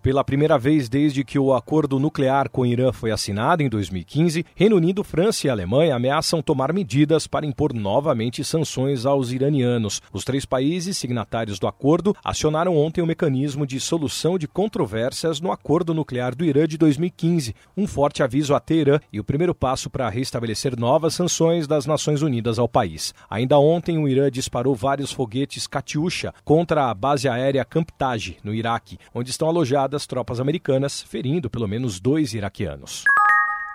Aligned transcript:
Pela 0.00 0.22
primeira 0.22 0.56
vez 0.56 0.88
desde 0.88 1.24
que 1.24 1.40
o 1.40 1.52
acordo 1.52 1.98
nuclear 1.98 2.48
com 2.48 2.60
o 2.60 2.66
Irã 2.66 2.92
foi 2.92 3.10
assinado 3.10 3.64
em 3.64 3.68
2015, 3.68 4.46
Reino 4.54 4.76
Unido, 4.76 5.02
França 5.02 5.48
e 5.48 5.50
Alemanha 5.50 5.96
ameaçam 5.96 6.40
tomar 6.40 6.72
medidas 6.72 7.26
para 7.26 7.44
impor 7.44 7.74
novamente 7.74 8.44
sanções 8.44 9.04
aos 9.04 9.32
iranianos. 9.32 10.00
Os 10.12 10.22
três 10.22 10.46
países 10.46 10.96
signatários 10.96 11.58
do 11.58 11.66
acordo 11.66 12.14
acionaram 12.22 12.76
ontem 12.76 13.02
o 13.02 13.06
mecanismo 13.06 13.66
de 13.66 13.80
solução 13.80 14.38
de 14.38 14.46
controvérsias 14.46 15.40
no 15.40 15.50
acordo 15.50 15.92
nuclear 15.92 16.32
do 16.32 16.44
Irã 16.44 16.66
de 16.68 16.78
2015, 16.78 17.52
um 17.76 17.86
forte 17.86 18.22
aviso 18.22 18.54
a 18.54 18.60
Teherã 18.60 19.00
e 19.12 19.18
o 19.18 19.24
primeiro 19.24 19.54
passo 19.54 19.90
para 19.90 20.08
restabelecer 20.08 20.78
novas 20.78 21.14
sanções 21.14 21.66
das 21.66 21.86
Nações 21.86 22.22
Unidas 22.22 22.60
ao 22.60 22.68
país. 22.68 23.12
Ainda 23.28 23.58
ontem, 23.58 23.98
o 23.98 24.06
Irã 24.06 24.30
disparou 24.30 24.76
vários 24.76 25.10
foguetes 25.10 25.66
Katyusha 25.66 26.32
contra 26.44 26.88
a 26.88 26.94
base 26.94 27.28
aérea 27.28 27.64
Camp 27.64 27.88
Taj, 27.98 28.36
no 28.44 28.54
Iraque, 28.54 28.96
onde 29.12 29.30
estão 29.30 29.48
alojados 29.48 29.88
das 29.98 30.06
tropas 30.06 30.38
americanas, 30.38 31.02
ferindo 31.02 31.50
pelo 31.50 31.66
menos 31.66 31.98
dois 31.98 32.32
iraquianos. 32.32 33.02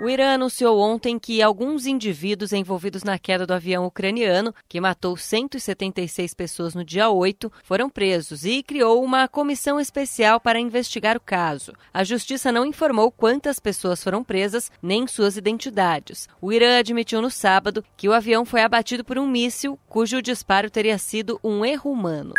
O 0.00 0.08
Irã 0.08 0.34
anunciou 0.34 0.80
ontem 0.80 1.18
que 1.18 1.42
alguns 1.42 1.84
indivíduos 1.84 2.52
envolvidos 2.52 3.02
na 3.02 3.18
queda 3.18 3.44
do 3.44 3.52
avião 3.52 3.84
ucraniano, 3.84 4.54
que 4.68 4.80
matou 4.80 5.16
176 5.16 6.32
pessoas 6.32 6.74
no 6.74 6.84
dia 6.84 7.10
8, 7.10 7.52
foram 7.64 7.90
presos 7.90 8.44
e 8.44 8.62
criou 8.62 9.02
uma 9.02 9.26
comissão 9.26 9.80
especial 9.80 10.40
para 10.40 10.60
investigar 10.60 11.16
o 11.16 11.20
caso. 11.20 11.72
A 11.92 12.04
justiça 12.04 12.52
não 12.52 12.64
informou 12.64 13.10
quantas 13.10 13.58
pessoas 13.58 14.02
foram 14.02 14.22
presas 14.22 14.70
nem 14.80 15.08
suas 15.08 15.36
identidades. 15.36 16.28
O 16.40 16.52
Irã 16.52 16.78
admitiu 16.78 17.20
no 17.20 17.30
sábado 17.30 17.84
que 17.96 18.08
o 18.08 18.12
avião 18.12 18.44
foi 18.44 18.62
abatido 18.62 19.04
por 19.04 19.18
um 19.18 19.26
míssil 19.26 19.78
cujo 19.88 20.22
disparo 20.22 20.70
teria 20.70 20.98
sido 20.98 21.38
um 21.42 21.64
erro 21.64 21.90
humano. 21.90 22.32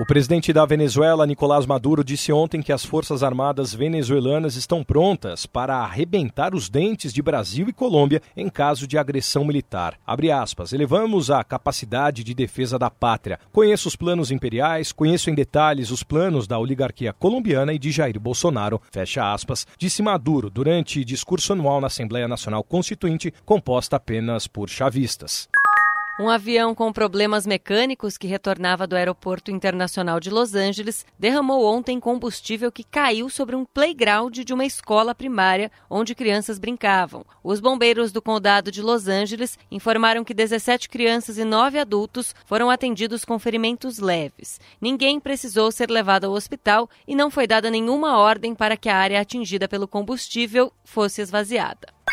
O 0.00 0.06
presidente 0.06 0.50
da 0.50 0.64
Venezuela, 0.64 1.26
Nicolás 1.26 1.66
Maduro, 1.66 2.02
disse 2.02 2.32
ontem 2.32 2.62
que 2.62 2.72
as 2.72 2.82
Forças 2.82 3.22
Armadas 3.22 3.74
venezuelanas 3.74 4.56
estão 4.56 4.82
prontas 4.82 5.44
para 5.44 5.76
arrebentar 5.76 6.54
os 6.54 6.70
dentes 6.70 7.12
de 7.12 7.20
Brasil 7.20 7.68
e 7.68 7.72
Colômbia 7.72 8.22
em 8.34 8.48
caso 8.48 8.86
de 8.86 8.96
agressão 8.96 9.44
militar. 9.44 9.98
Abre 10.06 10.30
aspas, 10.30 10.72
elevamos 10.72 11.30
a 11.30 11.44
capacidade 11.44 12.24
de 12.24 12.32
defesa 12.32 12.78
da 12.78 12.88
pátria. 12.88 13.38
Conheço 13.52 13.88
os 13.88 13.94
planos 13.94 14.30
imperiais, 14.30 14.90
conheço 14.90 15.28
em 15.28 15.34
detalhes 15.34 15.90
os 15.90 16.02
planos 16.02 16.46
da 16.46 16.58
oligarquia 16.58 17.12
colombiana 17.12 17.74
e 17.74 17.78
de 17.78 17.92
Jair 17.92 18.18
Bolsonaro, 18.18 18.80
fecha 18.90 19.30
aspas, 19.30 19.66
disse 19.76 20.02
Maduro 20.02 20.48
durante 20.48 21.04
discurso 21.04 21.52
anual 21.52 21.78
na 21.78 21.88
Assembleia 21.88 22.26
Nacional 22.26 22.64
Constituinte, 22.64 23.34
composta 23.44 23.96
apenas 23.96 24.46
por 24.46 24.66
chavistas. 24.70 25.46
Um 26.20 26.28
avião 26.28 26.74
com 26.74 26.92
problemas 26.92 27.46
mecânicos 27.46 28.18
que 28.18 28.26
retornava 28.26 28.86
do 28.86 28.94
Aeroporto 28.94 29.50
Internacional 29.50 30.20
de 30.20 30.28
Los 30.28 30.54
Angeles 30.54 31.06
derramou 31.18 31.64
ontem 31.64 31.98
combustível 31.98 32.70
que 32.70 32.84
caiu 32.84 33.30
sobre 33.30 33.56
um 33.56 33.64
playground 33.64 34.40
de 34.40 34.52
uma 34.52 34.66
escola 34.66 35.14
primária 35.14 35.72
onde 35.88 36.14
crianças 36.14 36.58
brincavam. 36.58 37.24
Os 37.42 37.58
bombeiros 37.58 38.12
do 38.12 38.20
condado 38.20 38.70
de 38.70 38.82
Los 38.82 39.08
Angeles 39.08 39.58
informaram 39.70 40.22
que 40.22 40.34
17 40.34 40.90
crianças 40.90 41.38
e 41.38 41.44
9 41.44 41.78
adultos 41.78 42.34
foram 42.44 42.68
atendidos 42.68 43.24
com 43.24 43.38
ferimentos 43.38 43.98
leves. 43.98 44.60
Ninguém 44.78 45.18
precisou 45.18 45.72
ser 45.72 45.88
levado 45.88 46.26
ao 46.26 46.32
hospital 46.32 46.86
e 47.08 47.16
não 47.16 47.30
foi 47.30 47.46
dada 47.46 47.70
nenhuma 47.70 48.18
ordem 48.18 48.54
para 48.54 48.76
que 48.76 48.90
a 48.90 48.96
área 48.98 49.18
atingida 49.18 49.66
pelo 49.66 49.88
combustível 49.88 50.70
fosse 50.84 51.22
esvaziada. 51.22 51.99